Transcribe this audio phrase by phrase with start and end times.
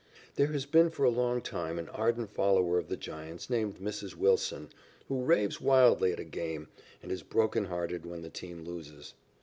[0.35, 4.15] There has been for a long time an ardent follower of the Giants named Mrs.
[4.15, 4.69] Wilson,
[5.09, 6.69] who raves wildly at a game,
[7.03, 9.13] and is broken hearted when the team loses.